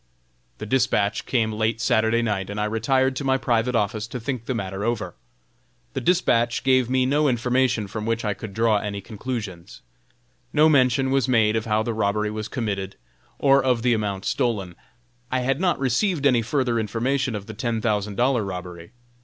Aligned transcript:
The 0.57 0.65
dispatch 0.65 1.27
came 1.27 1.51
late 1.53 1.79
Saturday 1.79 2.23
night, 2.23 2.49
and 2.49 2.59
I 2.59 2.65
retired 2.65 3.15
to 3.17 3.23
my 3.23 3.37
private 3.37 3.75
office 3.75 4.07
to 4.07 4.19
think 4.19 4.45
the 4.47 4.55
matter 4.55 4.83
over. 4.83 5.13
The 5.93 6.01
dispatch 6.01 6.63
gave 6.63 6.89
me 6.89 7.05
no 7.05 7.27
information 7.29 7.85
from 7.85 8.07
which 8.07 8.25
I 8.25 8.33
could 8.33 8.55
draw 8.55 8.79
any 8.79 8.99
conclusions. 8.99 9.83
No 10.53 10.67
mention 10.67 11.11
was 11.11 11.27
made 11.27 11.55
of 11.55 11.65
how 11.65 11.83
the 11.83 11.93
robbery 11.93 12.31
was 12.31 12.47
committed, 12.47 12.95
or 13.37 13.63
of 13.63 13.83
the 13.83 13.93
amount 13.93 14.25
stolen. 14.25 14.73
I 15.31 15.41
had 15.41 15.61
not 15.61 15.77
received 15.77 16.25
any 16.25 16.41
further 16.41 16.79
information 16.79 17.35
of 17.35 17.45
the 17.45 17.53
ten 17.53 17.79
thousand 17.79 18.15
dollar 18.15 18.43
robbery. 18.43 18.93